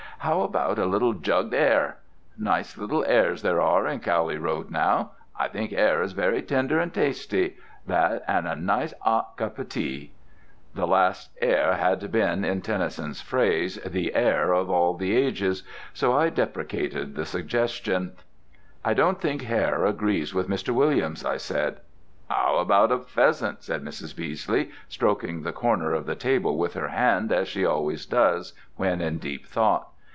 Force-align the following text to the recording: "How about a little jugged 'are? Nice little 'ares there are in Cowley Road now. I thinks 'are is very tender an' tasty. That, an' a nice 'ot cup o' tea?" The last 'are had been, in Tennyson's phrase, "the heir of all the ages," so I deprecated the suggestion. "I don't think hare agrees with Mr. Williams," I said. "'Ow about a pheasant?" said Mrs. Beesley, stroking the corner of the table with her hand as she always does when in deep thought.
"How 0.23 0.41
about 0.41 0.77
a 0.77 0.85
little 0.85 1.13
jugged 1.13 1.55
'are? 1.55 1.97
Nice 2.37 2.77
little 2.77 3.03
'ares 3.05 3.41
there 3.41 3.59
are 3.59 3.87
in 3.87 4.01
Cowley 4.01 4.37
Road 4.37 4.69
now. 4.69 5.13
I 5.35 5.47
thinks 5.47 5.73
'are 5.73 6.03
is 6.03 6.11
very 6.11 6.43
tender 6.43 6.79
an' 6.79 6.91
tasty. 6.91 7.57
That, 7.87 8.23
an' 8.27 8.45
a 8.45 8.55
nice 8.55 8.93
'ot 9.03 9.35
cup 9.35 9.57
o' 9.59 9.63
tea?" 9.63 10.11
The 10.75 10.85
last 10.85 11.31
'are 11.41 11.73
had 11.73 12.11
been, 12.11 12.45
in 12.45 12.61
Tennyson's 12.61 13.19
phrase, 13.19 13.77
"the 13.83 14.13
heir 14.13 14.53
of 14.53 14.69
all 14.69 14.93
the 14.93 15.17
ages," 15.17 15.63
so 15.91 16.13
I 16.15 16.29
deprecated 16.29 17.15
the 17.15 17.25
suggestion. 17.25 18.11
"I 18.85 18.93
don't 18.93 19.19
think 19.19 19.41
hare 19.41 19.87
agrees 19.87 20.35
with 20.35 20.47
Mr. 20.47 20.69
Williams," 20.71 21.25
I 21.25 21.37
said. 21.37 21.79
"'Ow 22.29 22.57
about 22.57 22.91
a 22.91 22.99
pheasant?" 22.99 23.63
said 23.63 23.83
Mrs. 23.83 24.13
Beesley, 24.15 24.69
stroking 24.87 25.41
the 25.41 25.51
corner 25.51 25.93
of 25.93 26.05
the 26.05 26.13
table 26.15 26.57
with 26.59 26.75
her 26.75 26.89
hand 26.89 27.31
as 27.31 27.47
she 27.47 27.65
always 27.65 28.05
does 28.05 28.53
when 28.75 29.01
in 29.01 29.17
deep 29.17 29.47
thought. 29.47 29.87